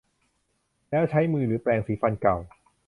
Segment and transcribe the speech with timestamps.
[0.89, 2.37] แล้วใช้มือหรือแปรงสีฟันเก่า